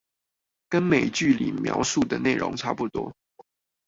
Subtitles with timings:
[0.67, 3.13] 跟美劇裡描述的內容差不多